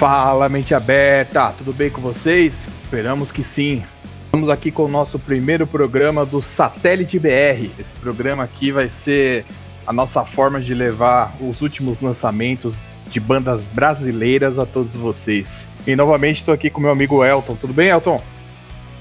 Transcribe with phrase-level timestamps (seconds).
[0.00, 2.66] Fala, mente aberta, tudo bem com vocês?
[2.84, 3.82] Esperamos que sim.
[4.24, 7.68] Estamos aqui com o nosso primeiro programa do Satélite BR.
[7.78, 9.44] Esse programa aqui vai ser
[9.86, 12.76] a nossa forma de levar os últimos lançamentos
[13.10, 15.66] de bandas brasileiras a todos vocês.
[15.86, 17.54] E novamente estou aqui com meu amigo Elton.
[17.56, 18.22] Tudo bem, Elton?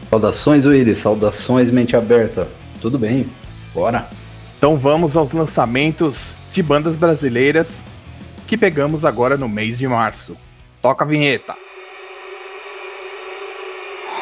[0.09, 1.00] Saudações, Willis.
[1.00, 2.50] Saudações, mente aberta.
[2.81, 3.25] Tudo bem.
[3.73, 4.09] Bora.
[4.57, 7.81] Então vamos aos lançamentos de bandas brasileiras
[8.45, 10.36] que pegamos agora no mês de março.
[10.81, 11.55] Toca a vinheta.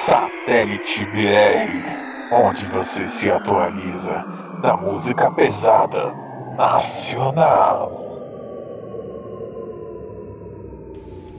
[0.05, 4.25] Satélite BR, onde você se atualiza
[4.63, 6.11] da música pesada
[6.57, 8.07] nacional.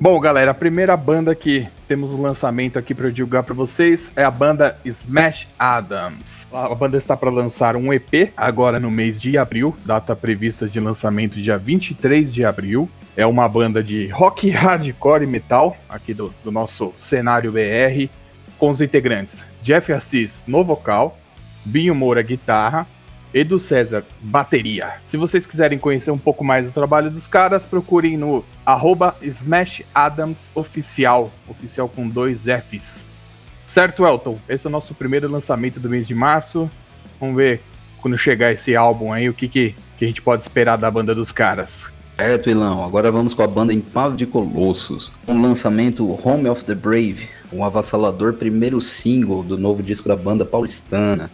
[0.00, 4.22] Bom, galera, a primeira banda que temos um lançamento aqui para divulgar para vocês é
[4.22, 6.46] a banda Smash Adams.
[6.52, 10.78] A banda está para lançar um EP agora no mês de abril, data prevista de
[10.78, 12.88] lançamento dia 23 de abril.
[13.18, 18.08] É uma banda de rock, hardcore e metal, aqui do, do nosso cenário BR,
[18.56, 21.18] com os integrantes Jeff Assis no vocal,
[21.64, 22.86] Binho Moura guitarra,
[23.34, 25.00] Edu César, bateria.
[25.04, 29.82] Se vocês quiserem conhecer um pouco mais do trabalho dos caras, procurem no arroba Smash
[29.92, 33.04] Adams Oficial, oficial com dois Fs.
[33.66, 34.38] Certo, Elton?
[34.48, 36.70] Esse é o nosso primeiro lançamento do mês de março.
[37.18, 37.62] Vamos ver
[38.00, 41.16] quando chegar esse álbum aí, o que, que, que a gente pode esperar da banda
[41.16, 41.97] dos caras.
[42.20, 42.84] Certo, Ilão.
[42.84, 45.12] Agora vamos com a banda Impavo de Colossos.
[45.28, 50.44] Um lançamento Home of the Brave, um avassalador primeiro single do novo disco da banda
[50.44, 51.30] paulistana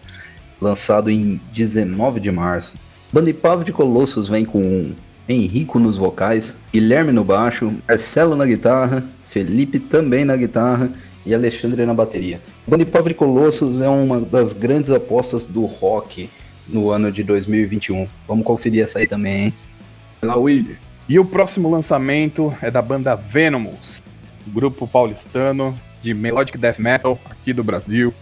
[0.60, 2.74] lançado em 19 de março.
[3.10, 4.92] Banda Pavo de Colossos vem com
[5.26, 10.90] Henrico nos vocais, Guilherme no baixo, Marcelo na guitarra, Felipe também na guitarra
[11.24, 12.42] e Alexandre na bateria.
[12.66, 16.28] Banda Pavo de Colossos é uma das grandes apostas do rock
[16.68, 18.06] no ano de 2021.
[18.28, 19.54] Vamos conferir essa aí também, hein?
[21.08, 24.02] E o próximo lançamento é da banda Venomous,
[24.46, 28.12] grupo paulistano de melodic death metal aqui do Brasil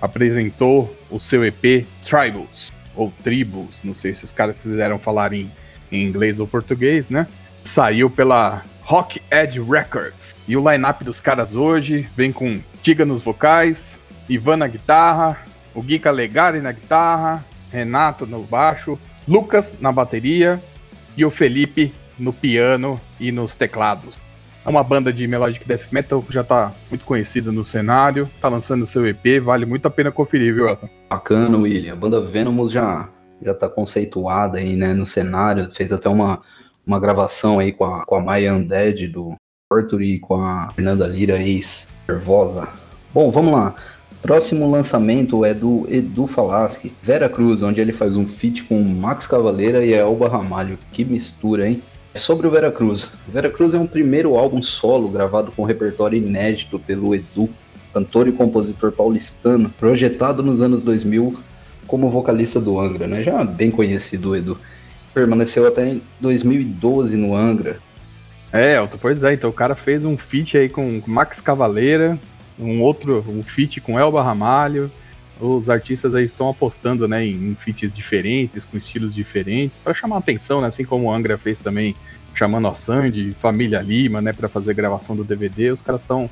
[0.00, 5.50] apresentou o seu EP Tribals, ou Tribus, não sei se os caras quiseram falar em,
[5.90, 7.26] em inglês ou português, né?
[7.64, 10.34] Saiu pela Rock Edge Records.
[10.46, 15.38] E o line-up dos caras hoje vem com Tiga nos vocais, Ivan na guitarra,
[15.74, 20.62] o Gui Calegari na guitarra, Renato no baixo, Lucas na bateria
[21.16, 24.18] e o Felipe no piano e nos teclados.
[24.64, 28.48] É uma banda de melodic death metal que já tá muito conhecida no cenário, tá
[28.48, 30.88] lançando seu EP, vale muito a pena conferir, viu, Elton?
[31.08, 31.92] Bacana, William.
[31.92, 33.08] A banda Venomous já,
[33.40, 36.42] já tá conceituada aí, né, no cenário, fez até uma,
[36.84, 39.36] uma gravação aí com a, com a Maya Undead do
[39.72, 42.68] Arthur e com a Fernanda Lira, ex-nervosa.
[43.14, 43.74] Bom, vamos lá.
[44.26, 49.24] Próximo lançamento é do Edu Falaschi, Vera Cruz, onde ele faz um feat com Max
[49.24, 50.76] Cavaleira e Elba Ramalho.
[50.90, 51.80] Que mistura, hein?
[52.12, 53.08] Sobre o Veracruz.
[53.28, 57.48] Veracruz é um primeiro álbum solo gravado com repertório inédito pelo Edu,
[57.94, 61.38] cantor e compositor paulistano, projetado nos anos 2000
[61.86, 63.22] como vocalista do Angra, né?
[63.22, 64.58] Já bem conhecido o Edu.
[65.14, 67.78] Permaneceu até em 2012 no Angra.
[68.52, 72.18] É, pois é, então o cara fez um feat aí com Max Cavaleira,
[72.58, 74.90] um outro, um feat com Elba Ramalho.
[75.40, 80.16] Os artistas aí estão apostando, né, em, em feats diferentes, com estilos diferentes, para chamar
[80.16, 81.94] atenção, né, assim como o Angra fez também
[82.34, 86.30] chamando a Sandy, Família Lima, né, para fazer gravação do DVD, os caras estão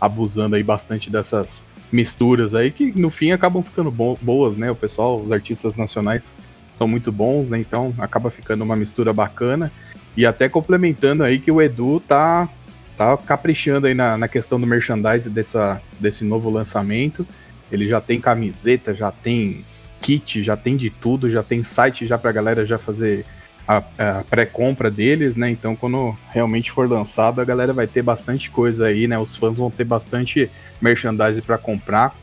[0.00, 1.64] abusando aí bastante dessas
[1.94, 4.70] misturas aí que no fim acabam ficando bo boas, né?
[4.70, 6.34] O pessoal, os artistas nacionais
[6.74, 7.58] são muito bons, né?
[7.58, 9.70] Então acaba ficando uma mistura bacana
[10.16, 12.48] e até complementando aí que o Edu tá
[12.96, 17.26] tá caprichando aí na, na questão do merchandising dessa, desse novo lançamento.
[17.70, 19.64] Ele já tem camiseta, já tem
[20.00, 23.24] kit, já tem de tudo, já tem site já pra galera já fazer
[23.66, 25.50] a, a pré-compra deles, né?
[25.50, 29.18] Então, quando realmente for lançado, a galera vai ter bastante coisa aí, né?
[29.18, 30.50] Os fãs vão ter bastante
[30.80, 32.14] merchandising para comprar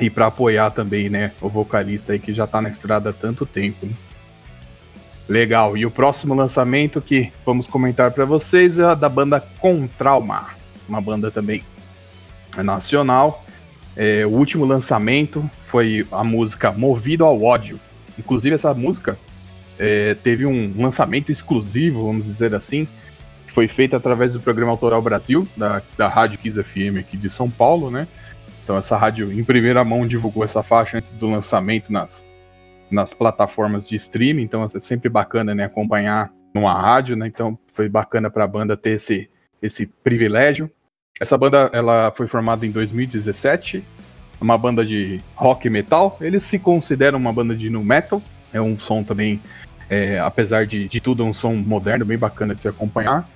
[0.00, 1.32] e para apoiar também, né?
[1.40, 3.86] O vocalista aí que já tá na estrada há tanto tempo.
[3.86, 3.92] Né?
[5.28, 5.76] Legal.
[5.76, 10.50] E o próximo lançamento que vamos comentar para vocês é a da banda Contralma,
[10.88, 11.64] uma banda também
[12.62, 13.44] nacional.
[13.96, 17.80] É, o último lançamento foi a música Movido ao Ódio.
[18.18, 19.18] Inclusive, essa música
[19.78, 22.86] é, teve um lançamento exclusivo, vamos dizer assim,
[23.46, 27.28] que foi feito através do programa Autoral Brasil, da, da Rádio Kiss FM aqui de
[27.28, 28.06] São Paulo, né?
[28.62, 32.26] Então essa rádio em primeira mão divulgou essa faixa antes do lançamento nas,
[32.90, 37.26] nas plataformas de streaming, então é sempre bacana né, acompanhar numa rádio, né?
[37.26, 39.28] Então foi bacana para a banda ter esse,
[39.60, 40.70] esse privilégio.
[41.20, 43.82] Essa banda ela foi formada em 2017,
[44.40, 46.16] é uma banda de rock metal.
[46.20, 48.22] Eles se consideram uma banda de nu metal,
[48.52, 49.40] é um som também
[49.88, 53.28] é, apesar de, de tudo, é um som moderno, bem bacana de se acompanhar.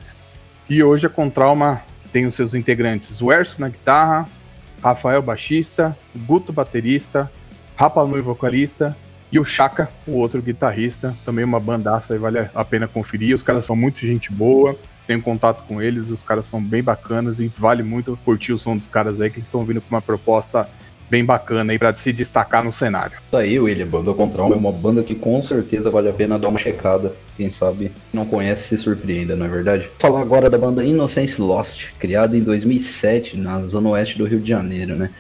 [0.69, 1.83] E hoje a Contralma
[2.13, 4.29] tem os seus integrantes o Erso na guitarra,
[4.83, 7.31] Rafael baixista, Guto baterista,
[7.77, 8.97] Rapa Nui vocalista
[9.33, 13.35] e o Chaka, o outro guitarrista, também uma bandaça aí vale a pena conferir.
[13.35, 17.41] Os caras são muito gente boa, tenho contato com eles, os caras são bem bacanas
[17.41, 20.69] e vale muito curtir o som dos caras aí que estão vindo com uma proposta
[21.11, 23.19] bem bacana aí para se destacar no cenário.
[23.27, 26.49] Isso aí, William, Banda Control é uma banda que com certeza vale a pena dar
[26.49, 27.13] uma checada.
[27.37, 29.91] Quem sabe não conhece se surpreenda, não é verdade?
[29.99, 34.49] Falar agora da banda Innocence Lost, criada em 2007 na zona oeste do Rio de
[34.49, 35.11] Janeiro, né?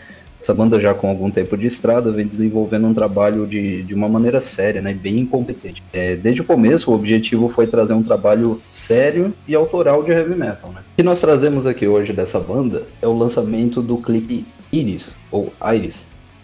[0.42, 4.08] Essa banda já com algum tempo de estrada vem desenvolvendo um trabalho de, de uma
[4.08, 5.82] maneira séria, né, bem incompetente.
[5.92, 10.34] É, desde o começo o objetivo foi trazer um trabalho sério e autoral de heavy
[10.34, 10.72] metal.
[10.72, 10.81] Né?
[10.92, 15.52] O que nós trazemos aqui hoje dessa banda é o lançamento do clipe Iris, ou
[15.75, 16.00] Iris,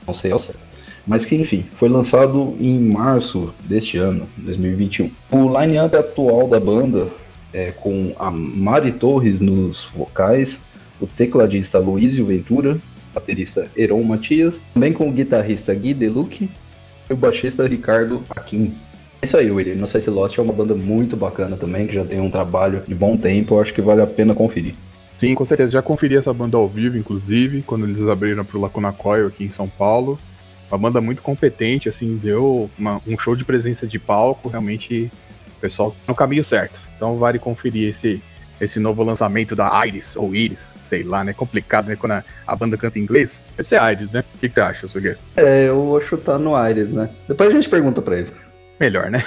[0.06, 0.66] não sei ao certo.
[1.06, 5.10] Mas que enfim, foi lançado em março deste ano, 2021.
[5.30, 7.06] O line-up atual da banda
[7.52, 10.60] é com a Mari Torres nos vocais,
[11.00, 12.78] o tecladista Luizio Ventura,
[13.16, 16.50] baterista Heron Matias, também com o guitarrista Gui Deluc
[17.08, 18.74] e o baixista Ricardo Akin.
[19.22, 19.74] É isso aí, William.
[19.74, 22.82] Não sei se Lost é uma banda muito bacana também, que já tem um trabalho
[22.86, 24.74] de bom tempo, eu acho que vale a pena conferir.
[25.16, 25.72] Sim, com certeza.
[25.72, 29.50] Já conferi essa banda ao vivo, inclusive, quando eles abriram pro Lacuna Coil aqui em
[29.50, 30.18] São Paulo.
[30.70, 35.10] Uma banda muito competente, assim, deu uma, um show de presença de palco, realmente
[35.56, 36.80] o pessoal tá no caminho certo.
[36.96, 38.20] Então vale conferir esse,
[38.60, 41.32] esse novo lançamento da Iris, ou Iris, sei lá, né?
[41.32, 41.96] Complicado, né?
[41.96, 43.42] Quando a, a banda canta em inglês.
[43.56, 44.24] Deve ser Iris, né?
[44.34, 45.18] O que, que você acha, Sugueiro?
[45.36, 47.10] É, eu vou chutar no Iris, né?
[47.28, 48.34] Depois a gente pergunta pra eles.
[48.78, 49.22] Melhor, né?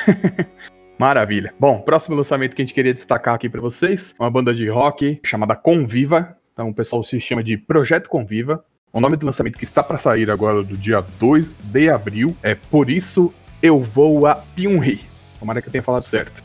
[1.00, 1.54] Maravilha.
[1.58, 5.20] Bom, próximo lançamento que a gente queria destacar aqui para vocês, uma banda de rock
[5.24, 6.36] chamada Conviva.
[6.52, 8.64] Então o pessoal se chama de Projeto Conviva.
[8.92, 12.54] O nome do lançamento que está para sair agora do dia 2 de abril é
[12.56, 15.00] Por Isso Eu Vou a Pyongyang.
[15.40, 16.44] Tomara que eu tenha falado certo.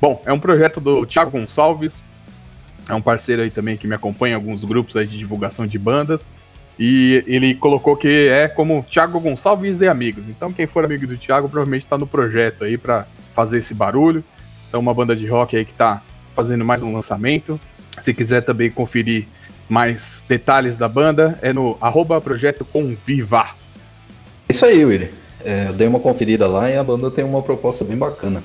[0.00, 2.02] Bom, é um projeto do Thiago Gonçalves,
[2.90, 5.78] é um parceiro aí também que me acompanha em alguns grupos aí de divulgação de
[5.78, 6.32] bandas.
[6.78, 10.24] E ele colocou que é como Thiago Gonçalves e amigos.
[10.28, 14.24] Então quem for amigo do Thiago provavelmente está no projeto aí para fazer esse barulho.
[14.68, 16.02] Então uma banda de rock aí que está
[16.34, 17.60] fazendo mais um lançamento.
[18.00, 19.26] Se quiser também conferir
[19.68, 23.50] mais detalhes da banda, é no arroba projeto Conviva.
[24.48, 25.10] Isso aí, Willy.
[25.44, 28.42] É, eu dei uma conferida lá e a banda tem uma proposta bem bacana.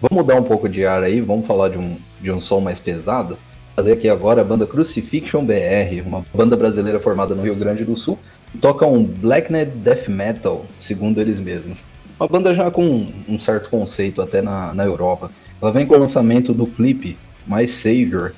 [0.00, 2.78] Vamos mudar um pouco de ar aí, vamos falar de um, de um som mais
[2.78, 3.36] pesado
[3.78, 7.96] fazer aqui agora a banda Crucifixion BR, uma banda brasileira formada no Rio Grande do
[7.96, 8.18] Sul,
[8.60, 11.84] toca um Blacknet Death Metal, segundo eles mesmos.
[12.18, 15.30] Uma banda já com um certo conceito até na, na Europa.
[15.62, 17.16] Ela vem com o lançamento do clipe
[17.46, 18.32] My Savior,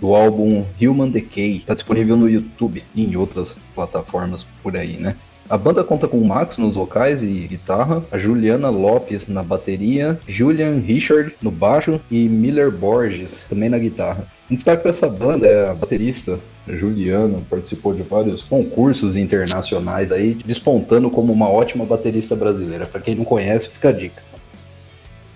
[0.00, 5.14] do álbum Human Decay, está disponível no YouTube e em outras plataformas por aí, né?
[5.50, 10.16] A banda conta com o Max nos vocais e guitarra, a Juliana Lopes na bateria,
[10.28, 14.28] Julian Richard no baixo e Miller Borges também na guitarra.
[14.48, 16.38] Um destaque para essa banda é a baterista
[16.68, 22.86] Juliana, participou de vários concursos internacionais aí, despontando como uma ótima baterista brasileira.
[22.86, 24.22] Para quem não conhece, fica a dica.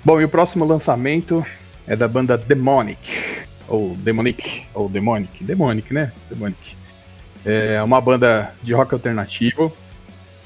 [0.05, 1.45] Bom, e o próximo lançamento
[1.89, 3.11] é da banda Demonic,
[3.67, 6.13] ou Demonic, ou Demonic, Demonic, né?
[6.31, 6.77] Demonic.
[7.45, 9.73] É uma banda de rock alternativo,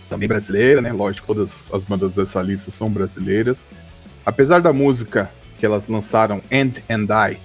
[0.08, 0.92] também brasileira, né?
[0.92, 3.64] Lógico, todas as bandas dessa lista são brasileiras.
[4.24, 7.38] Apesar da música que elas lançaram, End and Die,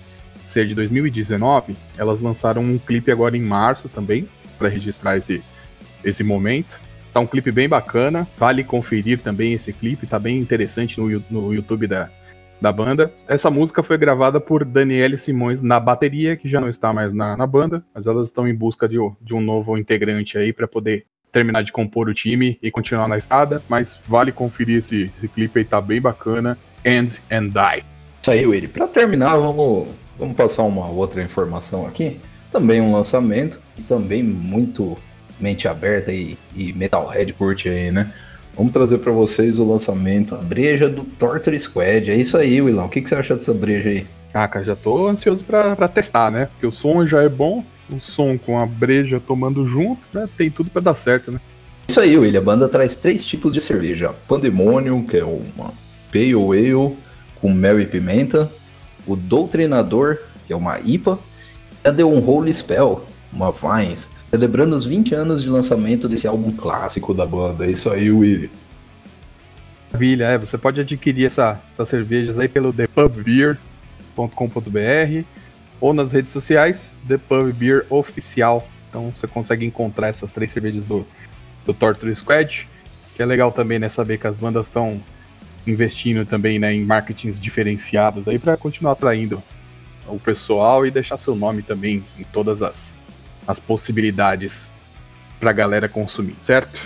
[0.48, 4.28] ser de 2019, elas lançaram um clipe agora em março também,
[4.58, 5.42] para registrar esse,
[6.04, 6.80] esse momento.
[7.12, 11.54] Tá um clipe bem bacana, vale conferir também esse clipe, tá bem interessante no, no
[11.54, 12.10] YouTube da,
[12.60, 13.14] da banda.
[13.28, 17.36] Essa música foi gravada por Daniele Simões na bateria, que já não está mais na,
[17.38, 21.06] na banda, mas elas estão em busca de, de um novo integrante aí para poder
[21.34, 25.60] terminar de compor o time e continuar na estrada, mas vale conferir esse, esse clipe
[25.60, 26.58] aí, tá bem bacana.
[26.86, 27.84] End and Die.
[28.22, 28.68] Isso aí, Willy.
[28.68, 29.88] Pra terminar, vamos,
[30.18, 32.22] vamos passar uma outra informação aqui.
[32.52, 34.98] Também um lançamento, e também muito
[35.40, 38.14] mente aberta e, e Metalhead curte aí, né?
[38.56, 42.12] Vamos trazer para vocês o lançamento, a breja do Torture Squad.
[42.12, 42.86] É isso aí, Willão.
[42.86, 44.06] O que, que você acha dessa breja aí?
[44.32, 46.46] Ah, cara, já tô ansioso para testar, né?
[46.46, 50.28] Porque o som já é bom, o som com a breja tomando juntos, né?
[50.38, 51.40] Tem tudo para dar certo, né?
[51.88, 52.40] Isso aí, William.
[52.40, 55.74] A banda traz três tipos de cerveja: Pandemonium, que é uma
[56.12, 56.96] Pale Ale
[57.42, 58.50] com mel e pimenta,
[59.06, 61.20] o Doutrinador, que é uma IPA,
[61.84, 66.52] e a The Unholy Spell, uma Vines, celebrando os 20 anos de lançamento desse álbum
[66.52, 67.66] clássico da banda.
[67.66, 68.50] É isso aí, William.
[69.92, 75.26] Maravilha, é, você pode adquirir essa, essas cervejas aí pelo thepubbeer.com.br
[75.84, 78.66] ou nas redes sociais, The Pub Beer Oficial.
[78.90, 81.06] Então você consegue encontrar essas três cervejas do,
[81.66, 82.70] do Torture Squad,
[83.14, 84.98] que é legal também né, saber que as bandas estão
[85.68, 89.44] investindo também né, em marketings diferenciados aí para continuar atraindo
[90.08, 92.96] o pessoal e deixar seu nome também em todas as,
[93.46, 94.72] as possibilidades
[95.38, 96.80] pra galera consumir, certo?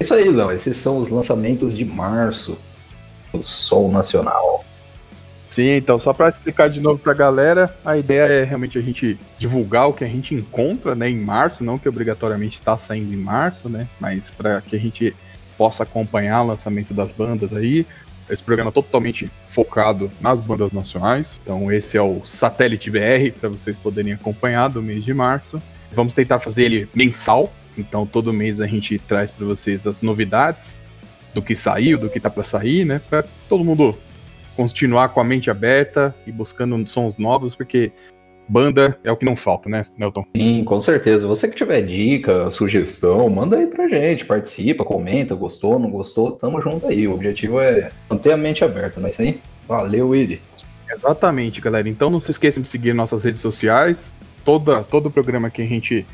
[0.00, 0.52] Isso aí, Léo.
[0.52, 2.56] Esses são os lançamentos de março
[3.30, 4.61] do Sol Nacional.
[5.52, 9.18] Sim, então só para explicar de novo pra galera, a ideia é realmente a gente
[9.38, 13.18] divulgar o que a gente encontra, né, em março, não que obrigatoriamente está saindo em
[13.18, 15.14] março, né, mas para que a gente
[15.58, 17.86] possa acompanhar o lançamento das bandas aí.
[18.30, 21.38] Esse programa é totalmente focado nas bandas nacionais.
[21.42, 25.60] Então esse é o Satélite BR para vocês poderem acompanhar do mês de março.
[25.92, 30.80] Vamos tentar fazer ele mensal, então todo mês a gente traz para vocês as novidades
[31.34, 33.94] do que saiu, do que tá para sair, né, para todo mundo
[34.56, 37.92] continuar com a mente aberta e buscando sons novos, porque
[38.48, 40.24] banda é o que não falta, né, Nelton?
[40.36, 41.26] Sim, com certeza.
[41.26, 46.60] Você que tiver dica, sugestão, manda aí pra gente, participa, comenta, gostou, não gostou, tamo
[46.60, 47.06] junto aí.
[47.08, 49.36] O objetivo é manter a mente aberta, mas sim.
[49.66, 50.40] Valeu, Willi.
[50.90, 51.88] Exatamente, galera.
[51.88, 54.14] Então não se esqueçam de seguir nossas redes sociais.
[54.44, 56.04] Toda, todo o programa que a gente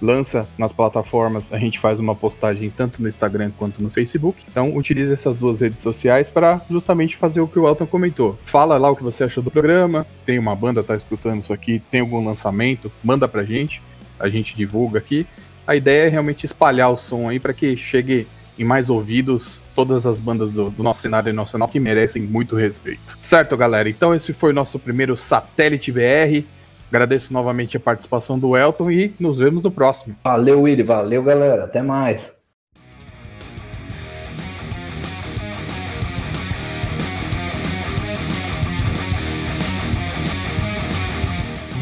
[0.00, 4.42] lança nas plataformas, a gente faz uma postagem tanto no Instagram quanto no Facebook.
[4.50, 8.38] Então, utilize essas duas redes sociais para justamente fazer o que o Elton comentou.
[8.44, 11.82] Fala lá o que você achou do programa, tem uma banda tá escutando isso aqui,
[11.90, 13.82] tem algum lançamento, manda pra gente,
[14.18, 15.26] a gente divulga aqui.
[15.66, 18.26] A ideia é realmente espalhar o som aí para que chegue
[18.58, 23.18] em mais ouvidos todas as bandas do, do, nosso cenário nacional que merecem muito respeito.
[23.20, 23.88] Certo, galera?
[23.88, 26.44] Então esse foi o nosso primeiro Satélite BR.
[26.88, 30.16] Agradeço novamente a participação do Elton e nos vemos no próximo.
[30.24, 30.82] Valeu, Willi.
[30.82, 31.64] Valeu, galera.
[31.64, 32.30] Até mais.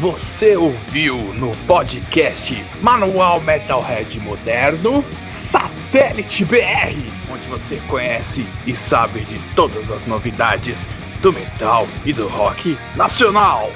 [0.01, 5.03] Você ouviu no podcast Manual Metalhead Moderno
[5.49, 6.95] Satélite BR,
[7.31, 10.85] onde você conhece e sabe de todas as novidades
[11.21, 13.71] do metal e do rock nacional.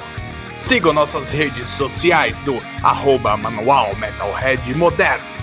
[0.60, 5.39] Sigam nossas redes sociais do arroba Manual Metalhead Moderno.